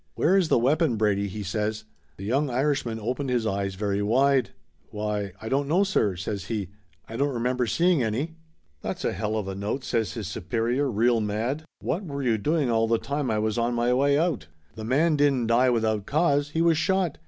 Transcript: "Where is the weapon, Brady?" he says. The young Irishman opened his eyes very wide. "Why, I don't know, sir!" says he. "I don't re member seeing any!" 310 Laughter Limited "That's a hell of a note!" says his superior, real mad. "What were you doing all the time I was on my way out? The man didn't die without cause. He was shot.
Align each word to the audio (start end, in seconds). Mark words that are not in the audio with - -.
"Where 0.15 0.35
is 0.35 0.49
the 0.49 0.57
weapon, 0.57 0.95
Brady?" 0.95 1.27
he 1.27 1.43
says. 1.43 1.83
The 2.17 2.23
young 2.25 2.49
Irishman 2.49 2.99
opened 2.99 3.29
his 3.29 3.45
eyes 3.45 3.75
very 3.75 4.01
wide. 4.01 4.49
"Why, 4.89 5.33
I 5.39 5.47
don't 5.47 5.67
know, 5.67 5.83
sir!" 5.83 6.15
says 6.15 6.45
he. 6.45 6.69
"I 7.07 7.15
don't 7.15 7.35
re 7.35 7.39
member 7.39 7.67
seeing 7.67 8.01
any!" 8.01 8.33
310 8.81 8.89
Laughter 8.89 8.89
Limited 8.89 8.89
"That's 8.89 9.05
a 9.05 9.19
hell 9.19 9.37
of 9.37 9.47
a 9.47 9.53
note!" 9.53 9.83
says 9.83 10.13
his 10.13 10.27
superior, 10.27 10.89
real 10.89 11.19
mad. 11.21 11.65
"What 11.81 12.03
were 12.03 12.23
you 12.23 12.39
doing 12.39 12.71
all 12.71 12.87
the 12.87 12.97
time 12.97 13.29
I 13.29 13.37
was 13.37 13.59
on 13.59 13.75
my 13.75 13.93
way 13.93 14.17
out? 14.17 14.47
The 14.73 14.83
man 14.85 15.17
didn't 15.17 15.45
die 15.45 15.69
without 15.69 16.07
cause. 16.07 16.49
He 16.49 16.63
was 16.63 16.79
shot. 16.79 17.19